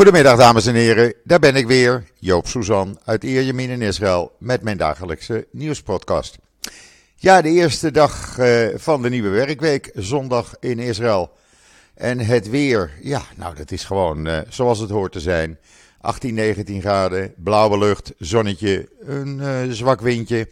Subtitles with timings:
[0.00, 4.62] Goedemiddag dames en heren, daar ben ik weer, Joop Suzan uit Ierjemien in Israël met
[4.62, 6.38] mijn dagelijkse nieuwspodcast.
[7.16, 11.30] Ja, de eerste dag uh, van de nieuwe werkweek, zondag in Israël.
[11.94, 15.58] En het weer, ja, nou dat is gewoon uh, zoals het hoort te zijn.
[16.00, 20.48] 18, 19 graden, blauwe lucht, zonnetje, een uh, zwak windje.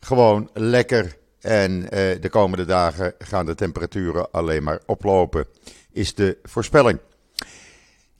[0.00, 1.16] Gewoon lekker.
[1.40, 1.80] En
[2.20, 5.46] de komende dagen gaan de temperaturen alleen maar oplopen,
[5.92, 6.98] is de voorspelling.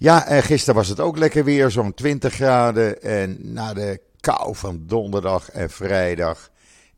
[0.05, 3.03] Ja, en gisteren was het ook lekker weer, zo'n 20 graden.
[3.03, 6.51] En na de kou van donderdag en vrijdag.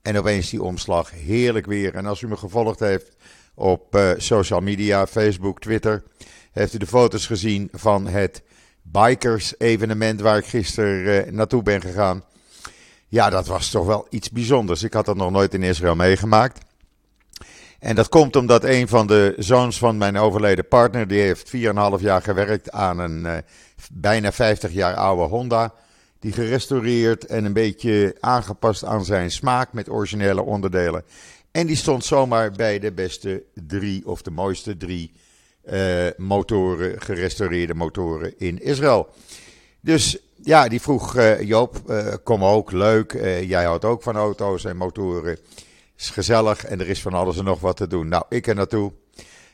[0.03, 1.95] En opeens die omslag, heerlijk weer.
[1.95, 3.17] En als u me gevolgd heeft
[3.55, 6.03] op uh, social media, Facebook, Twitter,
[6.53, 8.43] heeft u de foto's gezien van het
[8.83, 12.25] bikers-evenement waar ik gisteren uh, naartoe ben gegaan.
[13.09, 14.83] Ja, dat was toch wel iets bijzonders.
[14.83, 16.66] Ik had dat nog nooit in Israël meegemaakt.
[17.87, 21.61] En dat komt omdat een van de zoons van mijn overleden partner, die heeft 4,5
[21.99, 23.37] jaar gewerkt aan een uh,
[23.93, 25.75] bijna 50 jaar oude Honda.
[26.19, 31.05] Die gerestaureerd en een beetje aangepast aan zijn smaak met originele onderdelen.
[31.51, 35.13] En die stond zomaar bij de beste drie of de mooiste drie
[35.65, 39.09] uh, motoren, gerestaureerde motoren in Israël.
[39.81, 41.77] Dus ja, die vroeg uh, Joop,
[42.25, 43.13] kom ook, leuk.
[43.47, 45.39] jij houdt ook van auto's en motoren
[45.99, 48.09] is gezellig en er is van alles en nog wat te doen.
[48.09, 48.93] Nou, ik er naartoe.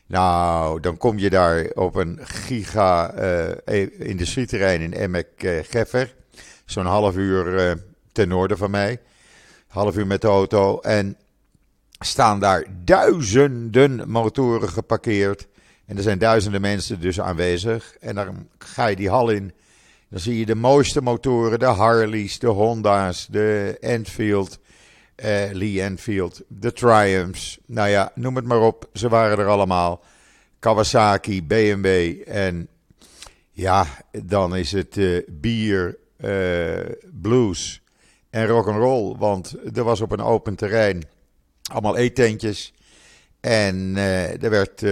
[0.06, 3.14] Nou, dan kom je daar op een giga
[3.66, 6.14] uh, industrieterrein in Emek-Geffer.
[6.34, 7.72] Uh, Zo'n half uur uh,
[8.12, 9.00] ten noorden van mij.
[9.66, 10.80] Half uur met de auto.
[10.80, 11.16] En
[11.98, 15.46] staan daar duizenden motoren geparkeerd.
[15.86, 17.96] En er zijn duizenden mensen dus aanwezig.
[18.00, 19.52] En dan ga je die hal in.
[20.08, 21.58] Dan zie je de mooiste motoren.
[21.58, 24.58] De Harleys, de Honda's, de Enfield
[25.25, 27.59] uh, Lee Enfield, de Triumphs.
[27.67, 28.89] Nou ja, noem het maar op.
[28.92, 30.05] Ze waren er allemaal.
[30.59, 32.69] Kawasaki, BMW en
[33.50, 33.87] ja,
[34.25, 37.83] dan is het uh, bier, uh, blues
[38.31, 39.17] en rock and roll.
[39.17, 41.03] Want er was op een open terrein
[41.72, 42.75] allemaal eetentjes.
[43.41, 43.97] En
[44.41, 44.84] er werd,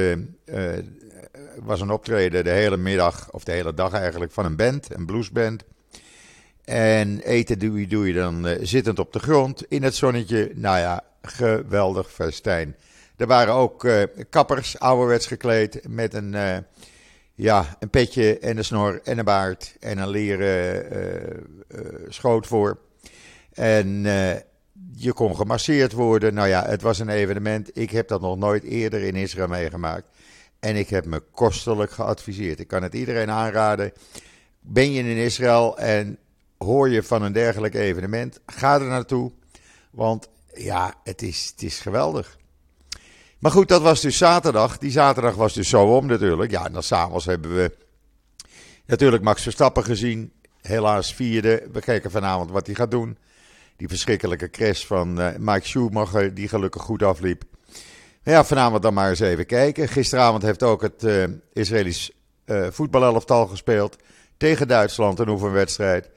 [1.63, 5.07] was een optreden de hele middag, of de hele dag eigenlijk, van een band, een
[5.07, 5.65] bluesband.
[6.71, 10.53] En eten doe je, dan uh, zittend op de grond in het zonnetje.
[10.55, 12.77] Nou ja, geweldig festijn.
[13.17, 16.57] Er waren ook uh, kappers, ouderwets gekleed, met een, uh,
[17.35, 20.87] ja, een petje en een snor en een baard en een leren
[22.09, 22.79] schoot voor.
[23.53, 24.03] En
[24.95, 26.35] je kon gemasseerd worden.
[26.35, 27.71] Nou ja, het was een evenement.
[27.79, 30.09] Ik heb dat nog nooit eerder in Israël meegemaakt.
[30.61, 32.61] En ik heb me kostelijk geadviseerd.
[32.61, 33.93] Ik kan het iedereen aanraden.
[34.61, 36.19] Ben je in Israël en
[36.65, 39.33] hoor je van een dergelijk evenement, ga er naartoe.
[39.91, 42.39] Want ja, het is, het is geweldig.
[43.39, 44.79] Maar goed, dat was dus zaterdag.
[44.79, 46.51] Die zaterdag was dus zo om natuurlijk.
[46.51, 47.77] Ja, en dan s'avonds hebben we
[48.87, 50.33] natuurlijk Max Verstappen gezien.
[50.61, 51.69] Helaas vierde.
[51.73, 53.19] We kijken vanavond wat hij gaat doen.
[53.77, 57.43] Die verschrikkelijke crash van uh, Mike Schumacher, die gelukkig goed afliep.
[58.23, 59.89] Ja, vanavond dan maar eens even kijken.
[59.89, 62.11] Gisteravond heeft ook het uh, Israëlisch
[62.47, 63.97] uh, voetbalelftal gespeeld.
[64.37, 66.11] Tegen Duitsland, een oefenwedstrijd.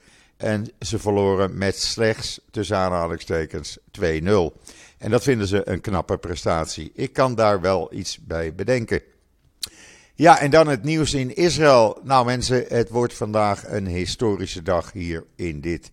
[0.44, 4.02] En ze verloren met slechts, tussen aanhalingstekens, 2-0.
[4.98, 6.92] En dat vinden ze een knappe prestatie.
[6.96, 9.02] Ik kan daar wel iets bij bedenken.
[10.16, 12.00] Ja, en dan het nieuws in Israël.
[12.04, 15.92] Nou mensen, het wordt vandaag een historische dag hier in dit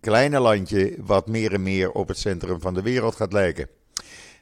[0.00, 3.68] kleine landje, wat meer en meer op het centrum van de wereld gaat lijken.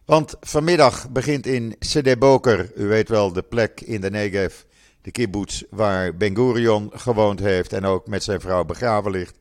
[0.05, 4.55] Want vanmiddag begint in Sede Boker, u weet wel, de plek in de Negev,
[5.03, 9.40] de kibbutz waar Ben Gurion gewoond heeft en ook met zijn vrouw begraven ligt.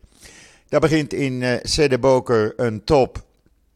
[0.70, 3.24] Daar begint in uh, Sedeboker een top,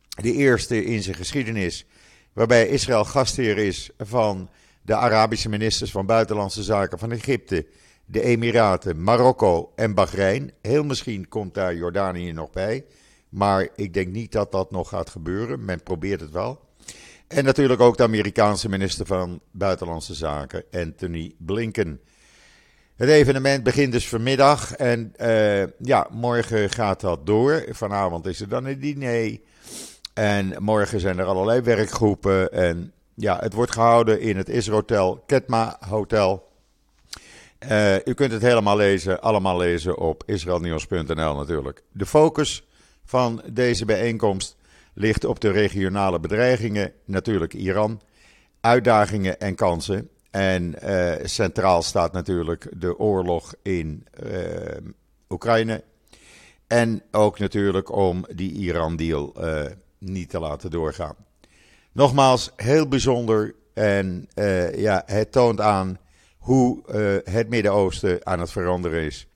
[0.10, 1.86] de eerste in zijn geschiedenis,
[2.34, 4.50] waarbij Israël gastheer is van
[4.82, 7.66] de Arabische ministers van Buitenlandse Zaken van Egypte,
[8.06, 10.52] de Emiraten, Marokko en Bahrein.
[10.62, 12.86] Heel misschien komt daar Jordanië nog bij,
[13.30, 15.66] maar ik denk niet dat dat nog gaat gebeuren.
[15.66, 16.60] Men probeert het wel.
[17.28, 22.02] En natuurlijk ook de Amerikaanse minister van Buitenlandse Zaken, Anthony Blinken.
[22.96, 27.66] Het evenement begint dus vanmiddag en uh, ja, morgen gaat dat door.
[27.70, 29.40] Vanavond is er dan een diner
[30.14, 32.52] en morgen zijn er allerlei werkgroepen.
[32.52, 36.52] En ja, het wordt gehouden in het Israël Ketma Hotel.
[37.70, 41.84] Uh, u kunt het helemaal lezen, allemaal lezen op israelnieuws.nl natuurlijk.
[41.92, 42.68] De focus
[43.06, 44.56] van deze bijeenkomst
[44.94, 48.02] ligt op de regionale bedreigingen, natuurlijk Iran,
[48.62, 50.10] uitdagingen en kansen.
[50.34, 54.32] En uh, centraal staat natuurlijk de oorlog in uh,
[55.30, 55.84] Oekraïne.
[56.68, 59.66] En ook natuurlijk om die Iran-deal uh,
[59.98, 61.16] niet te laten doorgaan.
[61.92, 63.56] Nogmaals, heel bijzonder.
[63.74, 64.28] En
[64.76, 65.98] ja, het toont aan
[66.38, 66.82] hoe
[67.24, 69.28] het Midden-Oosten aan het veranderen is.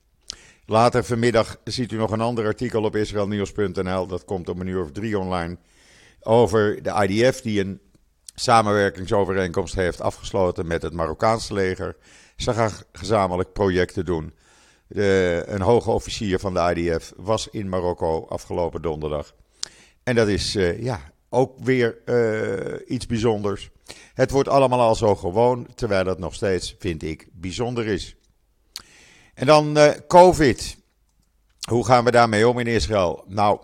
[0.66, 4.06] Later vanmiddag ziet u nog een ander artikel op israelnieuws.nl.
[4.06, 5.56] Dat komt om een uur of drie online.
[6.20, 7.80] Over de IDF die een
[8.38, 11.96] samenwerkingsovereenkomst heeft afgesloten met het Marokkaanse leger.
[12.36, 14.34] Ze gaan gezamenlijk projecten doen.
[14.86, 19.34] De, een hoge officier van de IDF was in Marokko afgelopen donderdag.
[20.02, 23.70] En dat is uh, ja, ook weer uh, iets bijzonders.
[24.14, 28.16] Het wordt allemaal al zo gewoon, terwijl het nog steeds, vind ik, bijzonder is.
[29.34, 30.76] En dan uh, COVID.
[31.68, 33.24] Hoe gaan we daarmee om in Israël?
[33.26, 33.60] Nou,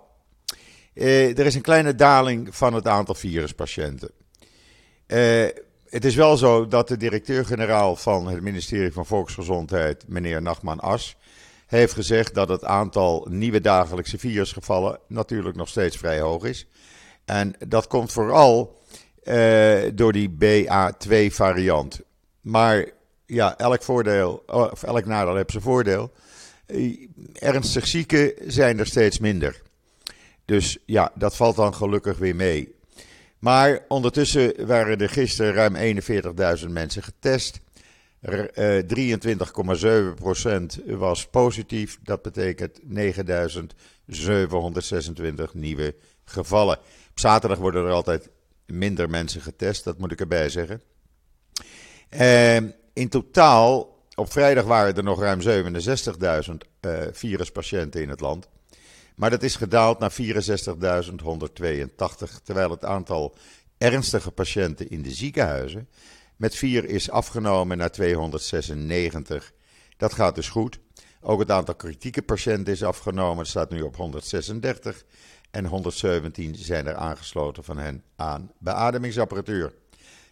[0.94, 4.10] er is een kleine daling van het aantal viruspatiënten.
[5.88, 11.16] Het is wel zo dat de directeur-generaal van het ministerie van Volksgezondheid, meneer Nachman As,
[11.66, 16.66] heeft gezegd dat het aantal nieuwe dagelijkse virusgevallen natuurlijk nog steeds vrij hoog is.
[17.24, 18.82] En dat komt vooral
[19.24, 22.00] uh, door die BA2-variant.
[22.40, 22.90] Maar
[23.26, 26.12] ja, elk voordeel, of elk nadeel heeft zijn voordeel.
[26.66, 29.62] Eh, ernstig zieken zijn er steeds minder.
[30.44, 32.74] Dus ja, dat valt dan gelukkig weer mee.
[33.44, 36.00] Maar ondertussen waren er gisteren ruim
[36.58, 37.60] 41.000 mensen getest.
[38.20, 38.30] 23,7%
[40.86, 41.98] eh, was positief.
[42.02, 42.86] Dat betekent 9.726
[45.52, 45.94] nieuwe
[46.24, 46.78] gevallen.
[47.10, 48.30] Op zaterdag worden er altijd
[48.66, 50.82] minder mensen getest, dat moet ik erbij zeggen.
[52.10, 52.56] Uh,
[52.92, 55.46] in totaal, op vrijdag waren er nog ruim 67.000
[56.80, 58.48] uh, viruspatiënten in het land.
[59.14, 60.16] Maar dat is gedaald naar 64.182,
[62.42, 63.36] terwijl het aantal
[63.78, 65.88] ernstige patiënten in de ziekenhuizen
[66.36, 69.52] met 4 is afgenomen naar 296.
[69.96, 70.78] Dat gaat dus goed.
[71.20, 73.38] Ook het aantal kritieke patiënten is afgenomen.
[73.38, 75.04] Het staat nu op 136
[75.50, 79.72] en 117 zijn er aangesloten van hen aan beademingsapparatuur.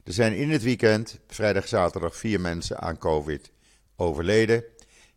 [0.04, 3.52] Er zijn in het weekend, vrijdag, zaterdag, vier mensen aan COVID
[3.96, 4.64] overleden.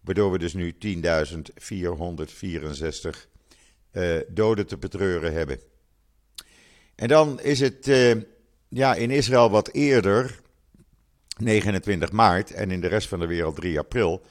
[0.01, 1.00] Waardoor we dus nu 10.464
[3.97, 5.59] uh, doden te betreuren hebben.
[6.95, 8.15] En dan is het uh,
[8.68, 10.39] ja, in Israël wat eerder,
[11.38, 14.21] 29 maart, en in de rest van de wereld 3 april,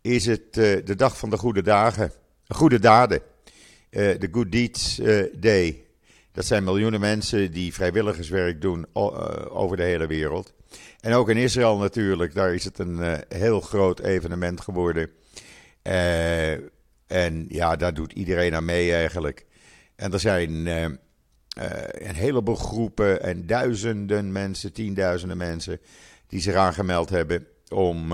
[0.00, 2.12] is het uh, de dag van de goede dagen,
[2.48, 3.22] goede daden.
[3.90, 5.84] Eh, de Good Deeds eh, Day.
[6.32, 9.12] Dat zijn miljoenen mensen die vrijwilligerswerk doen eh,
[9.48, 10.54] over de hele wereld.
[11.00, 15.10] En ook in Israël natuurlijk, daar is het een heel groot evenement geworden.
[17.10, 19.46] En ja, daar doet iedereen aan mee eigenlijk.
[19.96, 25.80] En er zijn een heleboel groepen en duizenden mensen, tienduizenden mensen,
[26.26, 28.12] die zich aangemeld hebben om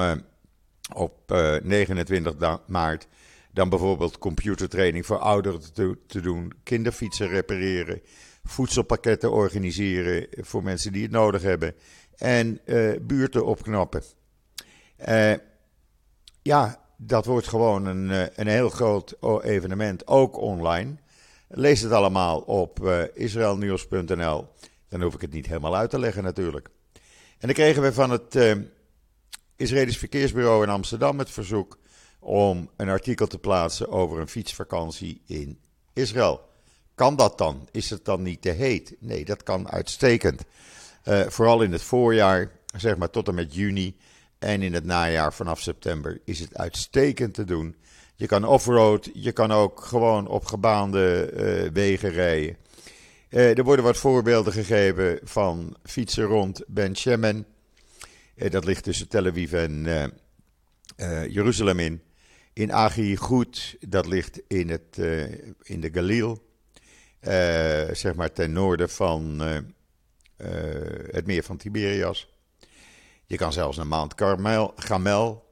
[0.95, 3.07] op 29 maart
[3.53, 8.01] dan bijvoorbeeld computertraining voor ouderen te, te doen, kinderfietsen repareren,
[8.45, 11.75] voedselpakketten organiseren voor mensen die het nodig hebben
[12.17, 12.61] en
[13.03, 14.03] buurten opknappen.
[16.43, 20.97] Ja, dat wordt gewoon een, uh, een heel groot evenement, ook online.
[21.49, 24.49] Lees het allemaal op uh, israelnieuws.nl.
[24.89, 26.69] Dan hoef ik het niet helemaal uit te leggen natuurlijk.
[27.39, 28.37] En dan kregen we van het
[29.57, 31.79] Israëlisch Verkeersbureau in Amsterdam het verzoek
[32.19, 35.59] om een artikel te plaatsen over een fietsvakantie in
[35.93, 36.41] Israël.
[36.95, 37.69] Kan dat dan?
[37.71, 38.97] Is het dan niet te heet?
[38.99, 40.43] Nee, dat kan uitstekend.
[41.05, 43.97] Uh, vooral in het voorjaar, zeg maar tot en met juni.
[44.39, 47.77] En in het najaar vanaf september is het uitstekend te doen.
[48.15, 52.57] Je kan offroad, je kan ook gewoon op gebaande uh, wegen rijden.
[53.31, 57.47] Uh, er worden wat voorbeelden gegeven van fietsen rond Ben Shemen.
[58.35, 59.87] dat ligt tussen Tel Aviv en
[61.29, 62.03] Jeruzalem in.
[62.53, 64.99] In Agi Goed, dat ligt in, het,
[65.63, 66.43] in de Galil,
[67.93, 69.41] zeg maar ten noorden van
[71.11, 72.36] het meer van Tiberias.
[73.27, 75.45] Je kan zelfs naar Mount Carmel, Gamel.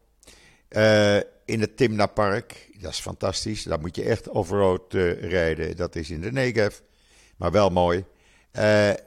[1.44, 3.62] in het Timna Park, dat is fantastisch.
[3.62, 5.76] Daar moet je echt offroad rijden.
[5.76, 6.78] Dat is in de Negev,
[7.36, 8.04] maar wel mooi.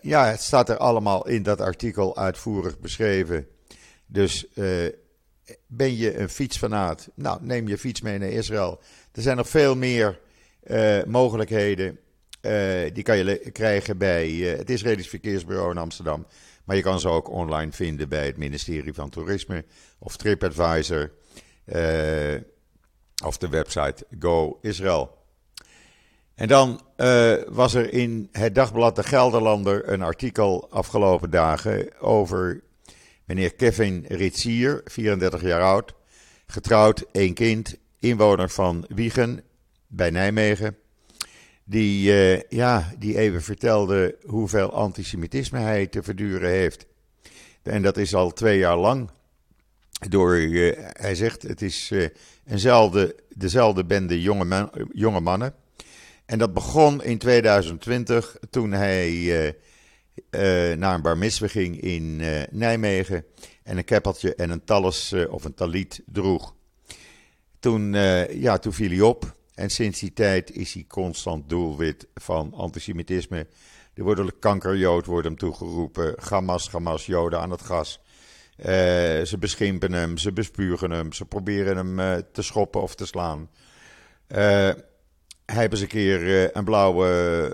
[0.01, 3.47] ja, het staat er allemaal in dat artikel uitvoerig beschreven.
[4.05, 4.47] Dus
[5.67, 7.09] ben je een fietsfanaat?
[7.13, 8.79] Nou, neem je fiets mee naar Israël.
[9.11, 10.19] Er zijn nog veel meer
[10.63, 11.99] uh, mogelijkheden.
[12.41, 16.25] Uh, die kan je krijgen bij uh, het Israëlisch Verkeersbureau in Amsterdam.
[16.67, 19.65] Maar je kan ze ook online vinden bij het ministerie van Toerisme
[19.99, 21.11] of TripAdvisor
[23.25, 25.17] of de website Go Israël.
[26.35, 26.81] En dan
[27.47, 32.63] was er in het dagblad De Gelderlander een artikel afgelopen dagen over
[33.25, 35.93] Meneer Kevin Ritsier, 34 jaar oud,
[36.47, 39.43] getrouwd, één kind, inwoner van Wiegen
[39.87, 40.77] bij Nijmegen.
[41.69, 46.85] Die, uh, ja, die even vertelde hoeveel antisemitisme hij te verduren heeft.
[47.63, 49.09] En dat is al twee jaar lang.
[50.09, 51.91] door, hij zegt, het is
[52.45, 55.53] eenzelfde, dezelfde bende jonge, jonge mannen.
[56.25, 59.55] En dat begon in 2020 toen hij
[60.77, 62.21] naar een bar ging in
[62.51, 63.25] Nijmegen
[63.63, 66.55] en een keppeltje en een talus of een talit droeg.
[67.59, 67.93] Toen,
[68.31, 73.47] ja, toen viel hij op en sinds die tijd is hij constant doelwit van antisemitisme.
[73.93, 76.15] Er wordt kankerjood wordt hem toegeroepen.
[76.29, 77.99] Hamas, Hamas, joden aan het gas.
[78.59, 78.65] Uh,
[79.21, 83.49] ze beschimpen hem, ze bespugen hem, ze proberen hem uh, te schoppen of te slaan.
[84.27, 84.75] Uh, hij
[85.45, 87.07] heeft eens een keer een blauwe,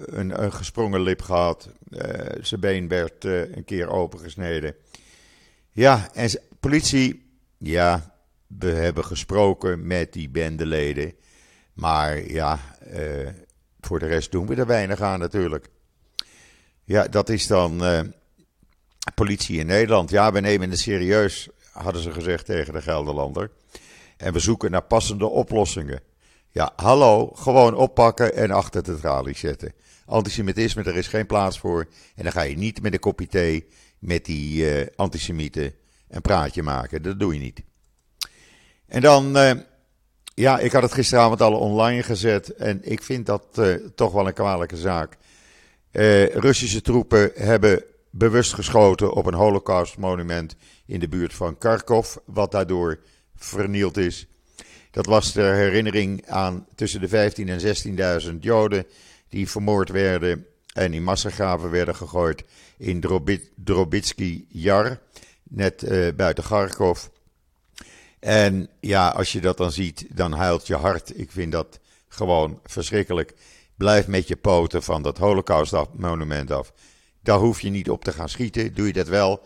[0.06, 1.70] een, een, gesprongen lip gehad.
[2.42, 4.76] zijn been werd een keer opengesneden.
[5.72, 6.30] Ja, en
[6.60, 8.16] politie, ja,
[8.48, 11.14] we hebben gesproken met die bendeleden.
[11.74, 12.60] Maar ja,
[12.94, 13.28] uh,
[13.82, 15.70] voor de rest doen we er weinig aan natuurlijk.
[16.84, 18.00] Ja, dat is dan uh,
[19.16, 20.10] politie in Nederland.
[20.10, 23.52] Ja, we nemen het serieus, hadden ze gezegd tegen de Gelderlander.
[24.18, 26.02] En we zoeken naar passende oplossingen.
[26.50, 29.74] Ja, hallo, gewoon oppakken en achter de tralies zetten.
[30.06, 31.88] Antisemitisme, er is geen plaats voor.
[32.16, 33.68] En dan ga je niet met een kopje thee
[34.00, 35.74] met die uh, antisemieten
[36.10, 37.02] een praatje maken.
[37.02, 37.62] Dat doe je niet.
[38.88, 39.38] En dan
[40.34, 44.28] ja, ik had het gisteravond al online gezet en ik vind dat uh, toch wel
[44.28, 45.18] een kwalijke zaak.
[45.92, 52.52] Uh, Russische troepen hebben bewust geschoten op een holocaustmonument in de buurt van Kharkov, wat
[52.52, 53.00] daardoor
[53.36, 54.28] vernield is.
[54.92, 58.86] Dat was ter herinnering aan tussen de 15.000 en 16.000 Joden
[59.30, 62.44] die vermoord werden en in massagraven werden gegooid
[62.78, 63.04] in
[63.56, 65.00] Drobitsky Jar,
[65.44, 67.10] net uh, buiten Kharkov.
[68.24, 71.20] En ja, als je dat dan ziet, dan huilt je hart.
[71.20, 73.34] Ik vind dat gewoon verschrikkelijk.
[73.76, 76.74] Blijf met je poten van dat Holocaust-monument af.
[77.22, 78.74] Daar hoef je niet op te gaan schieten.
[78.74, 79.46] Doe je dat wel,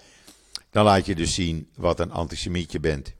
[0.69, 3.13] dan laat je dus zien wat een antisemiet je bent.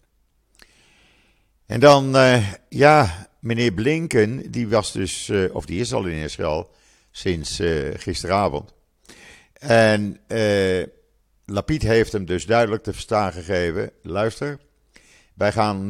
[1.65, 6.23] En dan, uh, ja, meneer Blinken, die was dus, uh, of die is al in
[6.23, 6.71] Israël
[7.11, 8.73] sinds uh, gisteravond.
[9.53, 10.19] En
[11.45, 14.59] Lapid heeft hem dus duidelijk te verstaan gegeven: luister,
[15.37, 15.87] wij, gaan,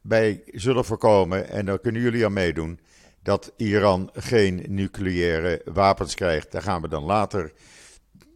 [0.00, 2.80] wij zullen voorkomen, en daar kunnen jullie aan meedoen,
[3.22, 6.52] dat Iran geen nucleaire wapens krijgt.
[6.52, 7.52] Daar gaan we dan later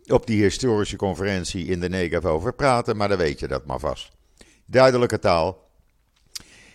[0.07, 3.79] op die historische conferentie in de Negev over praten, maar dan weet je dat maar
[3.79, 4.11] vast.
[4.67, 5.65] Duidelijke taal.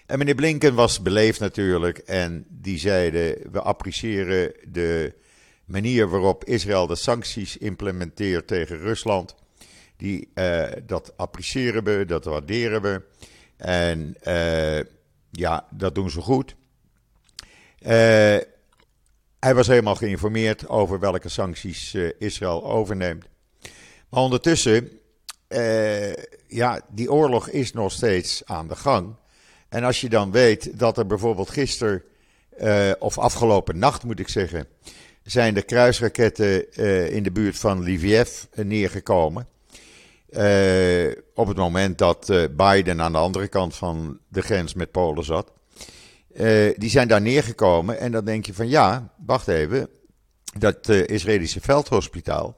[0.06, 5.14] En meneer Blinken was beleefd natuurlijk en die zeiden: we appreciëren de
[5.66, 9.36] manier waarop Israël de sancties implementeert tegen Rusland.
[9.98, 13.02] Die, uh, dat appreciëren we, dat waarderen we.
[13.62, 14.80] En uh,
[15.32, 16.56] ja, dat doen ze goed.
[17.80, 17.90] Uh,
[19.40, 23.26] hij was helemaal geïnformeerd over welke sancties uh, Israël overneemt.
[24.10, 24.90] Maar ondertussen,
[26.48, 29.16] ja, die oorlog is nog steeds aan de gang.
[29.70, 32.04] En als je dan weet dat er bijvoorbeeld gisteren,
[33.00, 34.68] of afgelopen nacht moet ik zeggen,
[35.24, 36.74] zijn de kruisraketten
[37.12, 39.48] in de buurt van Lviv neergekomen.
[40.30, 44.92] Uh, op het moment dat uh, Biden aan de andere kant van de grens met
[44.92, 45.52] Polen zat.
[46.34, 49.90] Uh, die zijn daar neergekomen en dan denk je van ja, wacht even.
[50.58, 52.58] Dat Israëlische veldhospitaal,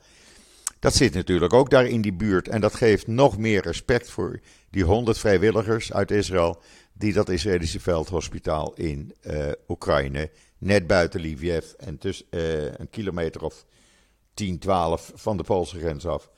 [0.80, 2.48] dat zit natuurlijk ook daar in die buurt.
[2.48, 6.62] En dat geeft nog meer respect voor die honderd vrijwilligers uit Israël.
[6.94, 9.16] die dat Israëlische veldhospitaal in
[9.68, 12.25] Oekraïne, net buiten Lviv en tussen
[12.82, 13.66] een kilometer of
[14.34, 16.30] 10, 12 van de Poolse grens af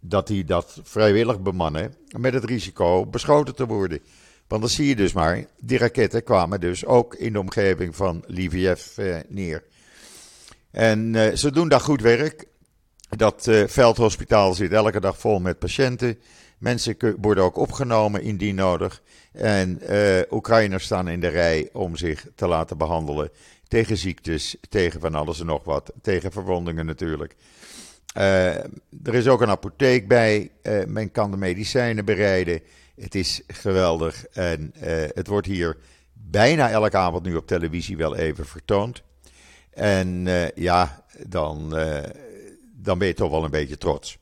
[0.00, 4.00] dat die dat vrijwillig bemannen met het risico beschoten te worden.
[4.46, 8.24] Want dan zie je dus maar, die raketten kwamen dus ook in de omgeving van
[8.26, 9.64] Lviv eh, neer.
[10.70, 12.46] En eh, ze doen daar goed werk.
[13.08, 16.18] Dat eh, veldhospitaal zit elke dag vol met patiënten.
[16.58, 19.02] Mensen worden ook opgenomen indien nodig.
[19.32, 23.30] En uh, Oekraïners staan in de rij om zich te laten behandelen
[23.68, 27.36] tegen ziektes, tegen van alles en nog wat, tegen verwondingen natuurlijk.
[28.16, 28.54] Uh,
[29.02, 30.50] er is ook een apotheek bij.
[30.62, 32.60] Uh, men kan de medicijnen bereiden.
[32.96, 34.26] Het is geweldig.
[34.26, 34.82] En uh,
[35.14, 35.76] het wordt hier
[36.12, 39.02] bijna elke avond nu op televisie wel even vertoond.
[39.70, 41.70] En ja, dan,
[42.72, 44.18] dan ben je toch wel een beetje trots.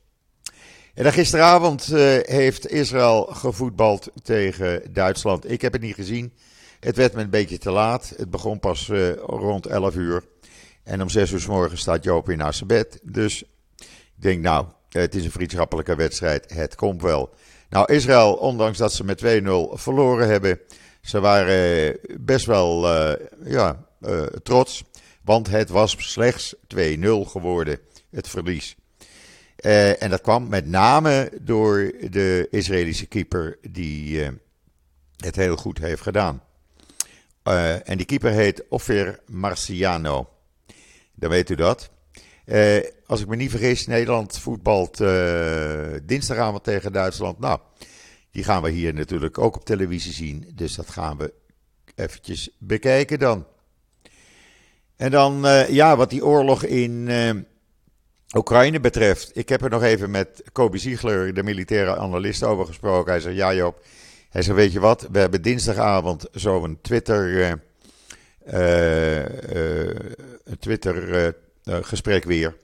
[0.93, 1.85] En dan gisteravond
[2.25, 5.51] heeft Israël gevoetbald tegen Duitsland.
[5.51, 6.33] Ik heb het niet gezien.
[6.79, 8.13] Het werd me een beetje te laat.
[8.17, 8.89] Het begon pas
[9.25, 10.23] rond 11 uur.
[10.83, 12.99] En om 6 uur s morgens staat Joop naar zijn bed.
[13.03, 13.43] Dus
[14.21, 16.53] denk, nou, het is een vriendschappelijke wedstrijd.
[16.53, 17.33] Het komt wel.
[17.69, 19.27] Nou, Israël, ondanks dat ze met 2-0
[19.73, 20.59] verloren hebben,
[21.01, 23.13] ze waren best wel uh,
[23.45, 24.83] ja, uh, trots.
[25.23, 26.79] Want het was slechts 2-0
[27.27, 28.75] geworden, het verlies.
[29.55, 34.21] en dat kwam met name door de Israëlische keeper die
[35.17, 36.43] het heel goed heeft gedaan.
[37.83, 40.29] en die keeper heet Offer Marciano.
[41.15, 41.89] Dan weet u dat.
[43.05, 44.97] Als ik me niet vergis, Nederland voetbalt
[46.03, 47.39] dinsdagavond tegen Duitsland.
[47.39, 47.59] Nou,
[48.31, 50.51] die gaan we hier natuurlijk ook op televisie zien.
[50.55, 51.33] Dus dat gaan we
[51.95, 53.45] eventjes bekijken dan.
[54.95, 57.09] En dan, uh, ja, wat die oorlog in
[58.35, 59.31] Oekraïne betreft.
[59.33, 63.11] Ik heb er nog even met Kobe Ziegler, de militaire analist, over gesproken.
[63.11, 63.83] Hij zei, ja Joop,
[64.29, 67.51] hij zei, weet je wat, we hebben dinsdagavond zo'n Twitter,
[68.53, 69.25] uh,
[70.59, 71.35] Twitter
[71.81, 72.57] gesprek weer.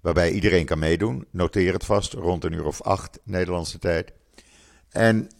[0.00, 1.26] Waarbij iedereen kan meedoen.
[1.30, 4.12] Noteer het vast, rond een uur of acht Nederlandse tijd.
[4.90, 5.30] En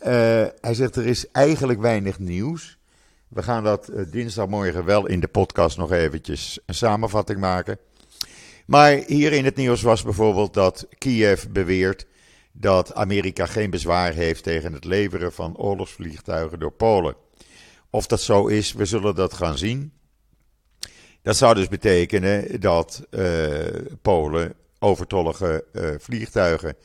[0.61, 2.79] hij zegt, er is eigenlijk weinig nieuws.
[3.31, 7.79] We gaan dat eh, dinsdagmorgen wel in de podcast nog eventjes een samenvatting maken.
[8.67, 12.07] Maar hier in het nieuws was bijvoorbeeld dat Kiev beweert
[12.53, 17.15] dat Amerika geen bezwaar heeft tegen het leveren van oorlogsvliegtuigen door Polen.
[17.91, 19.93] Of dat zo is, we zullen dat gaan zien.
[21.23, 23.67] Dat zou dus betekenen dat uh,
[24.03, 26.77] Polen overtollige uh, vliegtuigen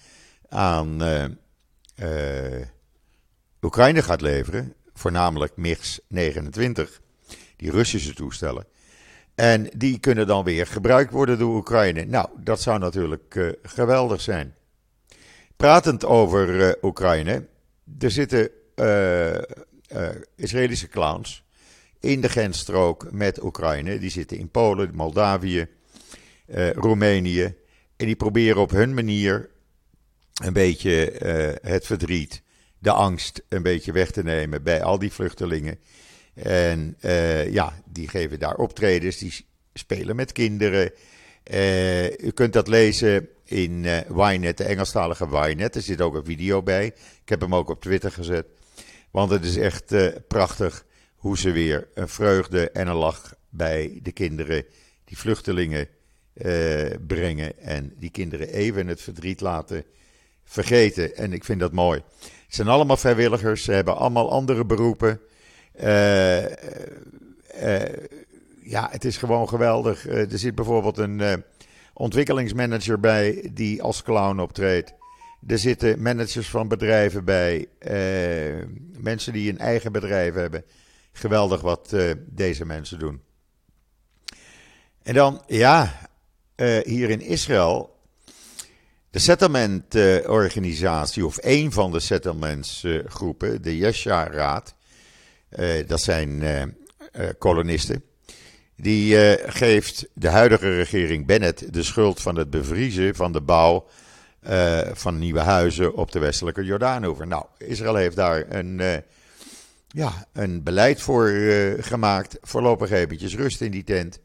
[0.50, 2.62] aan uh,
[3.62, 6.82] Oekraïne gaat leveren voornamelijk MiGs-29,
[7.56, 8.66] die Russische toestellen.
[9.36, 12.06] En die kunnen dan weer gebruikt worden door Oekraïne.
[12.06, 14.56] Nou, dat zou natuurlijk geweldig zijn.
[15.56, 17.48] Pratend over Oekraïne,
[18.00, 18.50] er zitten
[20.36, 21.46] Israëlische clowns
[22.00, 24.00] in de grensstrook met Oekraïne.
[24.00, 25.68] Die zitten in Polen, Moldavië,
[26.76, 27.56] Roemenië.
[27.96, 29.50] En die proberen op hun manier
[30.44, 31.14] een beetje
[31.62, 32.44] het verdriet
[32.80, 35.80] de angst een beetje weg te nemen bij al die vluchtelingen.
[36.34, 40.92] En uh, ja, die geven daar optredens, die spelen met kinderen.
[42.18, 45.76] U kunt dat lezen in uh, de Engelstalige Ynet.
[45.76, 46.86] Er zit ook een video bij.
[47.22, 48.46] Ik heb hem ook op Twitter gezet.
[49.12, 49.94] Want het is echt
[50.28, 50.86] prachtig
[51.26, 54.66] hoe ze weer een vreugde en een lach bij de kinderen,
[55.06, 55.88] die vluchtelingen,
[57.08, 57.60] brengen.
[57.60, 59.84] En die kinderen even het verdriet laten
[60.44, 61.16] vergeten.
[61.16, 62.02] En ik vind dat mooi.
[62.20, 65.20] Het zijn allemaal vrijwilligers, ze hebben allemaal andere beroepen.
[65.84, 66.46] Uh,
[68.64, 70.08] ja, het is gewoon geweldig.
[70.08, 71.44] er zit bijvoorbeeld een
[71.94, 74.94] ontwikkelingsmanager bij die als clown optreedt.
[75.48, 77.68] Er zitten managers van bedrijven bij,
[79.00, 80.66] mensen die een eigen bedrijf hebben.
[81.18, 83.22] Geweldig wat deze mensen doen.
[85.04, 86.10] En dan, ja,
[86.84, 87.96] hier in Israël
[89.16, 94.76] de settlement-organisatie, of een van de settlementsgroepen, de Yesha-raad,
[95.60, 96.64] uh, dat zijn uh,
[97.38, 98.04] kolonisten,
[98.76, 99.18] die
[99.50, 103.86] geeft de huidige regering Bennett de schuld van het bevriezen van de bouw
[104.94, 107.28] van nieuwe huizen op de westelijke Jordaanoever.
[107.28, 108.82] Nou, Israël heeft daar een,
[109.88, 111.30] ja, een beleid voor
[111.80, 112.38] gemaakt.
[112.42, 114.20] Voorlopig eventjes rust in die tent.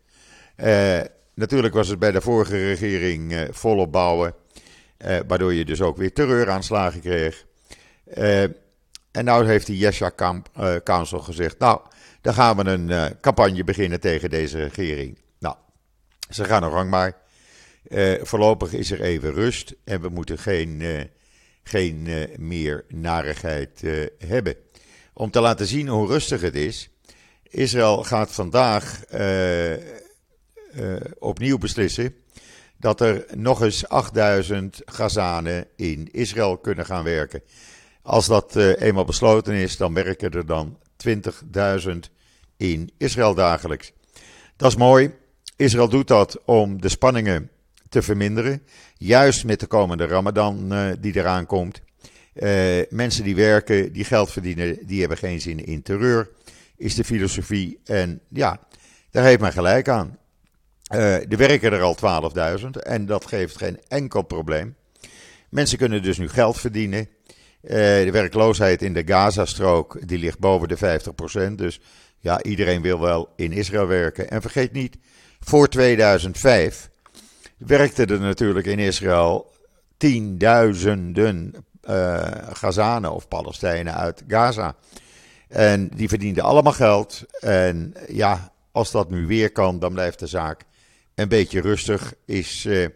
[1.35, 4.35] natuurlijk was het bij de vorige regering volop bouwen.
[5.27, 7.47] Waardoor je dus ook weer terreuraanslagen kreeg.
[9.11, 10.13] En nou heeft de Yesha
[10.85, 11.81] Council gezegd, nou,
[12.21, 15.19] dan gaan we een campagne beginnen tegen deze regering.
[15.39, 15.57] Nou,
[16.29, 17.17] ze gaan nog gang maar.
[18.23, 20.83] voorlopig is er even rust en we moeten geen,
[21.63, 23.83] geen meer narigheid
[24.19, 24.55] hebben.
[25.13, 26.91] Om te laten zien hoe rustig het is,
[27.43, 29.05] Israël gaat vandaag
[31.19, 32.15] opnieuw beslissen
[32.81, 37.43] dat er nog eens 8000 Gazanen in Israël kunnen gaan werken.
[38.03, 41.91] Als dat uh, eenmaal besloten is, dan werken er dan 20.000
[42.57, 43.93] in Israël dagelijks.
[44.57, 45.15] Dat is mooi.
[45.57, 47.51] Israël doet dat om de spanningen
[47.89, 48.63] te verminderen.
[48.97, 51.81] Juist met de komende Ramadan die eraan komt.
[52.41, 56.29] Uh, mensen die werken, die geld verdienen, die hebben geen zin in terreur.
[56.77, 57.81] Is de filosofie.
[57.85, 58.61] En ja,
[59.11, 60.19] daar heeft men gelijk aan.
[60.95, 61.97] Uh, er werken er al
[62.61, 64.75] 12.000 en dat geeft geen enkel probleem.
[65.49, 66.99] Mensen kunnen dus nu geld verdienen.
[67.63, 71.01] Uh, de werkloosheid in de Gazastrook die ligt boven de
[71.51, 71.55] 50%.
[71.55, 71.81] Dus
[72.19, 74.31] ja, iedereen wil wel in Israël werken.
[74.31, 74.97] En vergeet niet,
[75.41, 76.91] voor 2005
[77.57, 79.53] werkten er natuurlijk in Israël
[79.97, 81.55] tienduizenden
[81.91, 84.75] uh, Gazanen of Palestijnen uit Gaza.
[85.49, 87.25] En die verdienden allemaal geld.
[87.41, 90.63] En ja, als dat nu weer kan, dan blijft de zaak
[91.15, 92.87] een beetje rustig is uh,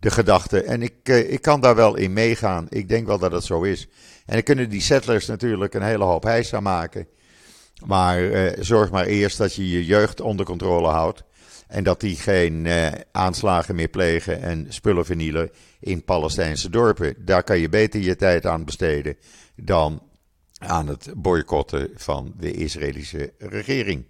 [0.00, 0.62] de gedachte.
[0.62, 2.66] En ik, uh, ik kan daar wel in meegaan.
[2.68, 3.88] Ik denk wel dat het zo is.
[4.26, 7.06] En dan kunnen die settlers natuurlijk een hele hoop heisa maken.
[7.84, 8.20] Maar
[8.58, 11.22] zorg maar eerst dat je je jeugd onder controle houdt.
[11.70, 12.68] En dat die geen
[13.12, 17.14] aanslagen meer plegen en spullen vernielen in Palestijnse dorpen.
[17.18, 19.16] Daar kan je beter je tijd aan besteden
[19.56, 20.02] dan
[20.58, 24.04] aan het boycotten van de Israëlische regering.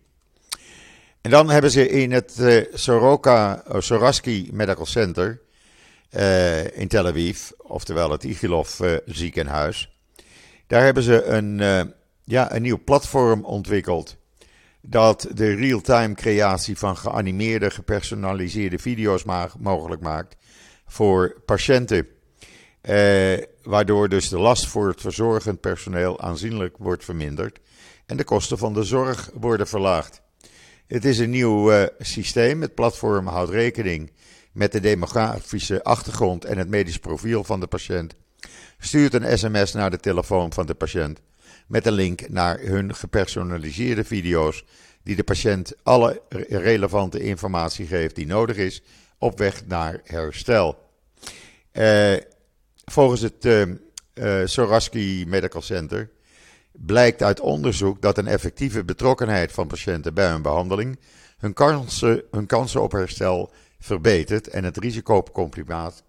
[1.20, 5.40] En dan hebben ze in het uh, Soroka, uh, Soraski Medical Center
[6.11, 9.96] uh, in Tel Aviv, oftewel het Igilov ziekenhuis,
[10.66, 11.59] daar hebben ze een,
[12.25, 14.16] ja, een nieuw platform ontwikkeld
[14.82, 19.24] dat de real-time creatie van geanimeerde, gepersonaliseerde video's
[19.58, 20.36] mogelijk maakt
[20.86, 22.06] voor patiënten.
[22.80, 27.60] Eh, waardoor dus de last voor het verzorgend personeel aanzienlijk wordt verminderd
[28.06, 30.22] en de kosten van de zorg worden verlaagd.
[30.86, 32.60] Het is een nieuw uh, systeem.
[32.60, 34.12] Het platform houdt rekening
[34.52, 38.14] met de demografische achtergrond en het medisch profiel van de patiënt.
[38.78, 41.20] Stuurt een sms naar de telefoon van de patiënt
[41.70, 44.64] met een link naar hun gepersonaliseerde video's
[45.02, 48.83] die de patiënt alle relevante informatie geeft die nodig is
[49.18, 50.78] op weg naar herstel.
[51.72, 52.16] Uh,
[52.85, 56.11] volgens het uh, Soraski Medical Center
[56.72, 60.98] blijkt uit onderzoek dat een effectieve betrokkenheid van patiënten bij hun behandeling
[61.38, 65.33] hun kansen, hun kansen op herstel verbetert en het risico op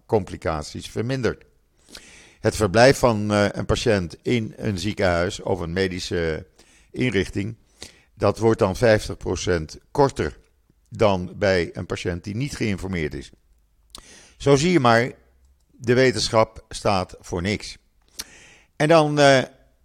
[0.06, 1.44] complicaties vermindert.
[2.42, 6.46] Het verblijf van een patiënt in een ziekenhuis of een medische
[6.90, 7.56] inrichting,
[8.14, 8.80] dat wordt dan 50%
[9.90, 10.38] korter
[10.88, 13.30] dan bij een patiënt die niet geïnformeerd is.
[14.36, 15.12] Zo zie je maar,
[15.70, 17.76] de wetenschap staat voor niks.
[18.76, 19.42] En dan, uh,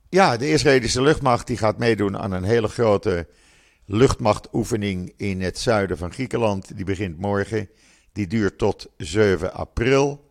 [0.09, 3.27] ja, de Israëlische luchtmacht die gaat meedoen aan een hele grote
[3.85, 6.75] luchtmachtoefening in het zuiden van Griekenland.
[6.75, 7.69] Die begint morgen.
[8.11, 10.26] Die duurt tot 7 april.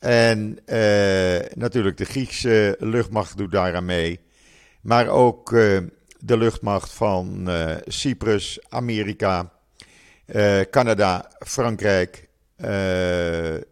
[0.00, 4.20] En uh, natuurlijk de Griekse luchtmacht doet daaraan mee.
[4.80, 5.78] Maar ook uh,
[6.18, 7.48] de luchtmacht van
[7.86, 9.52] Cyprus, Amerika,
[10.70, 12.28] Canada, Frankrijk,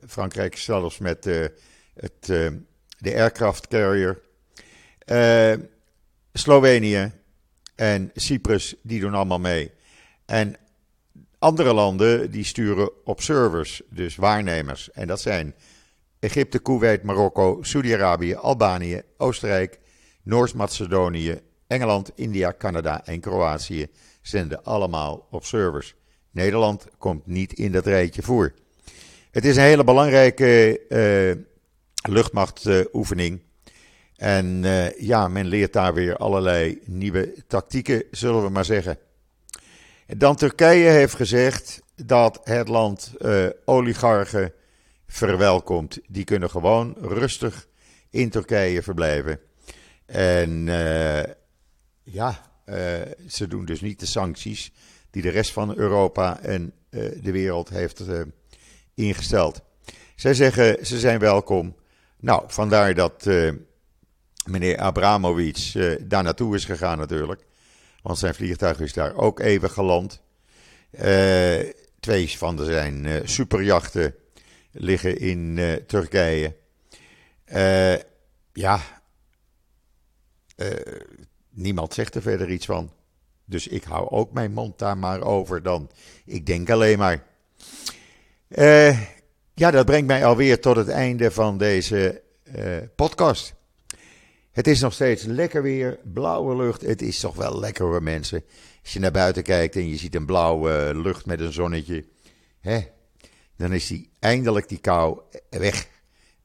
[0.07, 1.25] Frankrijk zelfs met
[1.95, 2.27] het,
[2.99, 4.21] de aircraft carrier.
[6.33, 7.13] Slovenië
[7.75, 9.71] en Cyprus, die doen allemaal mee.
[10.27, 10.57] En
[11.39, 14.91] andere landen die sturen observers, dus waarnemers.
[14.91, 15.55] En dat zijn
[16.21, 19.79] Egypte, Kuwait, Marokko, Saudi-Arabië, Albanië, Oostenrijk,
[20.23, 23.87] Noord-Macedonië, Engeland, India, Canada en Kroatië
[24.23, 25.95] zenden allemaal observers.
[26.31, 28.55] Nederland komt niet in dat rijtje voor.
[29.31, 31.43] Het is een hele belangrijke uh,
[32.13, 33.41] luchtmachtoefening.
[34.17, 38.99] en uh, ja, men leert daar weer allerlei nieuwe tactieken, zullen we maar zeggen.
[40.07, 44.53] Dan Turkije heeft gezegd dat het land uh, oligarchen
[45.09, 45.99] verwelkomt.
[46.07, 47.69] Die kunnen gewoon rustig
[48.11, 49.41] in Turkije verblijven.
[50.07, 50.65] En
[52.03, 52.51] ja,
[53.29, 54.73] ze doen dus niet de sancties
[55.11, 56.73] die de rest van Europa en
[57.21, 58.03] de wereld heeft
[58.95, 59.61] ingesteld.
[60.15, 61.77] Zij zeggen ze zijn welkom.
[62.21, 63.27] Nou, vandaar dat
[64.45, 67.47] meneer Abramovic daar naartoe is gegaan natuurlijk.
[68.03, 70.21] Want zijn vliegtuig is daar ook even geland.
[72.01, 74.15] Twee van de zijn superjachten
[74.71, 76.57] liggen in Turkije.
[78.53, 78.81] ja,
[81.51, 82.93] niemand zegt er verder iets van.
[83.45, 85.91] Dus ik hou ook mijn mond daar maar over dan.
[86.25, 87.25] Ik denk alleen maar.
[89.55, 92.23] Ja, dat brengt mij alweer tot het einde van deze
[92.97, 93.55] podcast.
[94.51, 96.81] Het is nog steeds lekker weer, blauwe lucht.
[96.81, 98.45] Het is toch wel lekker hoor mensen.
[98.83, 102.05] Als je naar buiten kijkt en je ziet een blauwe lucht met een zonnetje.
[102.61, 102.81] Hè,
[103.59, 105.89] dan is die, eindelijk die kou weg.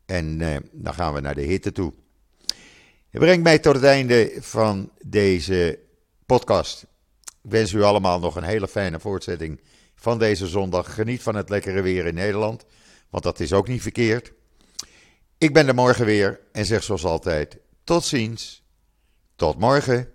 [0.06, 1.94] En uh, dan gaan we naar de hitte toe.
[3.10, 5.80] Het brengt mij tot het einde van deze
[6.26, 6.86] podcast.
[7.44, 9.62] Ik wens u allemaal nog een hele fijne voortzetting
[9.96, 10.94] van deze zondag.
[10.94, 12.66] Geniet van het lekkere weer in Nederland,
[13.10, 14.34] want dat is ook niet verkeerd.
[15.38, 18.64] Ik ben er morgen weer en zeg zoals altijd: tot ziens,
[19.36, 20.13] tot morgen.